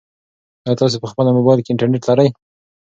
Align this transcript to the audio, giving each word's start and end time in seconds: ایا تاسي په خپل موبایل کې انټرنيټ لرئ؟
ایا 0.65 0.73
تاسي 0.79 0.97
په 1.01 1.07
خپل 1.11 1.25
موبایل 1.37 1.59
کې 1.63 1.71
انټرنيټ 1.71 2.03
لرئ؟ 2.09 2.29